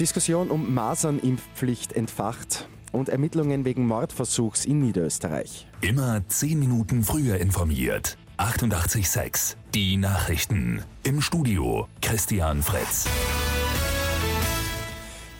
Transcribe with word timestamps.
Diskussion 0.00 0.50
um 0.50 0.72
Masernimpfpflicht 0.74 1.92
entfacht 1.92 2.66
und 2.90 3.10
Ermittlungen 3.10 3.64
wegen 3.64 3.86
Mordversuchs 3.86 4.64
in 4.64 4.80
Niederösterreich. 4.80 5.68
Immer 5.82 6.26
10 6.26 6.58
Minuten 6.58 7.04
früher 7.04 7.36
informiert. 7.36 8.16
88.6 8.38 9.56
Die 9.74 9.98
Nachrichten. 9.98 10.82
Im 11.02 11.20
Studio 11.20 11.86
Christian 12.00 12.62
Fritz. 12.62 13.06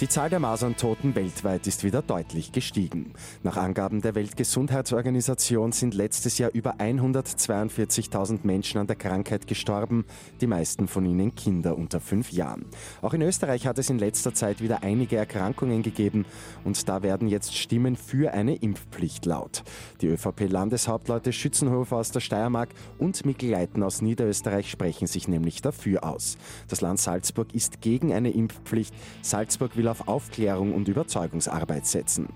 Die 0.00 0.08
Zahl 0.08 0.30
der 0.30 0.40
Maserntoten 0.40 1.14
weltweit 1.14 1.66
ist 1.66 1.84
wieder 1.84 2.00
deutlich 2.00 2.52
gestiegen. 2.52 3.12
Nach 3.42 3.58
Angaben 3.58 4.00
der 4.00 4.14
Weltgesundheitsorganisation 4.14 5.72
sind 5.72 5.92
letztes 5.92 6.38
Jahr 6.38 6.52
über 6.54 6.76
142.000 6.76 8.38
Menschen 8.44 8.80
an 8.80 8.86
der 8.86 8.96
Krankheit 8.96 9.46
gestorben, 9.46 10.06
die 10.40 10.46
meisten 10.46 10.88
von 10.88 11.04
ihnen 11.04 11.34
Kinder 11.34 11.76
unter 11.76 12.00
fünf 12.00 12.32
Jahren. 12.32 12.64
Auch 13.02 13.12
in 13.12 13.20
Österreich 13.20 13.66
hat 13.66 13.78
es 13.78 13.90
in 13.90 13.98
letzter 13.98 14.32
Zeit 14.32 14.62
wieder 14.62 14.82
einige 14.82 15.16
Erkrankungen 15.16 15.82
gegeben 15.82 16.24
und 16.64 16.88
da 16.88 17.02
werden 17.02 17.28
jetzt 17.28 17.54
Stimmen 17.54 17.94
für 17.94 18.32
eine 18.32 18.56
Impfpflicht 18.56 19.26
laut. 19.26 19.64
Die 20.00 20.06
ÖVP-Landeshauptleute 20.06 21.34
Schützenhofer 21.34 21.96
aus 21.96 22.10
der 22.10 22.20
Steiermark 22.20 22.70
und 22.98 23.26
Mikkel 23.26 23.50
Leiten 23.50 23.82
aus 23.82 24.00
Niederösterreich 24.00 24.70
sprechen 24.70 25.06
sich 25.06 25.28
nämlich 25.28 25.60
dafür 25.60 26.04
aus. 26.04 26.38
Das 26.68 26.80
Land 26.80 27.00
Salzburg 27.00 27.52
ist 27.52 27.82
gegen 27.82 28.14
eine 28.14 28.30
Impfpflicht. 28.30 28.94
Salzburg 29.20 29.76
will 29.76 29.89
auf 29.90 30.08
Aufklärung 30.08 30.74
und 30.74 30.88
Überzeugungsarbeit 30.88 31.86
setzen. 31.86 32.28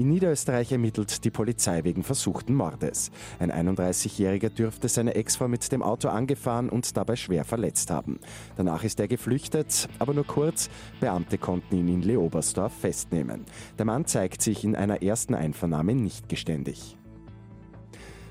In 0.00 0.08
Niederösterreich 0.08 0.72
ermittelt 0.72 1.24
die 1.24 1.30
Polizei 1.30 1.84
wegen 1.84 2.02
versuchten 2.02 2.54
Mordes. 2.54 3.10
Ein 3.38 3.52
31-Jähriger 3.52 4.48
dürfte 4.48 4.88
seine 4.88 5.14
Ex-Frau 5.14 5.46
mit 5.46 5.70
dem 5.72 5.82
Auto 5.82 6.08
angefahren 6.08 6.70
und 6.70 6.96
dabei 6.96 7.16
schwer 7.16 7.44
verletzt 7.44 7.90
haben. 7.90 8.18
Danach 8.56 8.82
ist 8.82 8.98
er 8.98 9.08
geflüchtet, 9.08 9.90
aber 9.98 10.14
nur 10.14 10.26
kurz. 10.26 10.70
Beamte 11.00 11.36
konnten 11.36 11.76
ihn 11.76 11.88
in 11.88 12.00
Leobersdorf 12.00 12.72
festnehmen. 12.72 13.44
Der 13.78 13.84
Mann 13.84 14.06
zeigt 14.06 14.40
sich 14.40 14.64
in 14.64 14.74
einer 14.74 15.02
ersten 15.02 15.34
Einvernahme 15.34 15.94
nicht 15.94 16.30
geständig. 16.30 16.96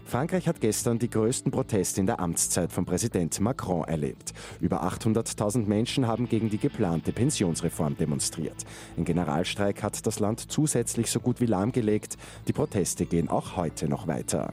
Frankreich 0.10 0.48
hat 0.48 0.60
gestern 0.60 0.98
die 0.98 1.10
größten 1.10 1.52
Proteste 1.52 2.02
in 2.02 2.08
der 2.08 2.20
Amtszeit 2.20 2.72
von 2.72 2.84
Präsident 2.84 3.40
Macron 3.42 3.84
erlebt. 3.88 4.34
Über 4.60 4.84
800.000 4.84 5.68
Menschen 5.68 6.08
haben 6.08 6.28
gegen 6.28 6.50
die 6.50 6.58
geplante 6.58 7.12
Pensionsreform 7.12 7.96
demonstriert. 7.96 8.66
Ein 8.98 9.06
Generalstreik 9.06 9.84
hat 9.84 10.08
das 10.08 10.20
Land 10.20 10.52
zusätzlich 10.52 11.12
so 11.12 11.20
gut 11.20 11.40
wie 11.42 11.46
lahmgelegt. 11.46 12.18
Die 12.48 12.54
Proteste 12.54 13.06
gehen 13.06 13.30
auch 13.30 13.56
heute 13.56 13.88
noch 13.88 14.08
weiter. 14.08 14.52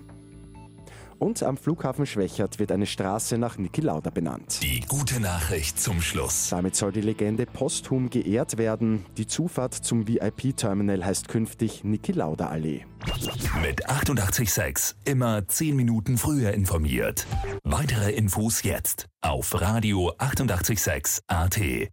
Und 1.18 1.42
am 1.42 1.56
Flughafen 1.56 2.06
Schwächert 2.06 2.58
wird 2.58 2.72
eine 2.72 2.86
Straße 2.86 3.38
nach 3.38 3.58
Niki 3.58 3.80
Lauda 3.80 4.10
benannt. 4.10 4.60
Die 4.62 4.80
gute 4.80 5.20
Nachricht 5.20 5.80
zum 5.80 6.00
Schluss. 6.00 6.48
Damit 6.50 6.76
soll 6.76 6.92
die 6.92 7.00
Legende 7.00 7.46
posthum 7.46 8.10
geehrt 8.10 8.58
werden. 8.58 9.06
Die 9.16 9.26
Zufahrt 9.26 9.74
zum 9.74 10.06
VIP-Terminal 10.06 11.04
heißt 11.04 11.28
künftig 11.28 11.84
Niki 11.84 12.12
Lauda 12.12 12.48
Allee. 12.48 12.84
Mit 13.62 13.88
886 13.88 14.96
immer 15.04 15.46
10 15.46 15.76
Minuten 15.76 16.18
früher 16.18 16.52
informiert. 16.52 17.26
Weitere 17.64 18.12
Infos 18.12 18.62
jetzt 18.62 19.06
auf 19.22 19.60
Radio 19.60 20.12
886 20.18 21.22
AT. 21.28 21.88